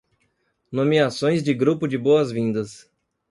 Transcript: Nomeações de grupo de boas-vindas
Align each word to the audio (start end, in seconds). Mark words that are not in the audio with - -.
Nomeações 0.71 1.43
de 1.43 1.53
grupo 1.53 1.87
de 1.87 1.95
boas-vindas 1.95 2.89